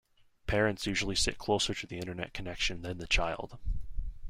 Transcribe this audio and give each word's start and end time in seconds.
Parents 0.47 0.87
usually 0.87 1.15
sit 1.15 1.37
closer 1.37 1.75
to 1.75 1.85
the 1.85 1.99
internet 1.99 2.33
connection 2.33 2.81
than 2.81 2.97
the 2.97 3.05
child. 3.05 3.59